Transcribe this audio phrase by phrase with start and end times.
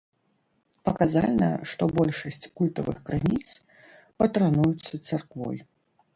[0.87, 3.47] Паказальна, што большасць культавых крыніц
[4.23, 5.55] патрануюцца царквою.